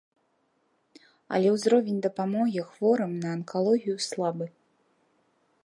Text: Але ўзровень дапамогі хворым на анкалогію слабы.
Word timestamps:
Але 1.37 1.47
ўзровень 1.55 1.99
дапамогі 2.07 2.63
хворым 2.69 3.11
на 3.27 3.37
анкалогію 3.39 3.97
слабы. 4.07 4.45